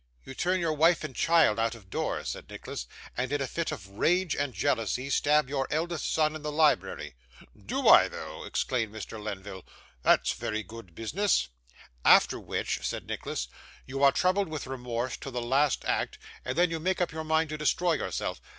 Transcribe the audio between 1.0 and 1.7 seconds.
and child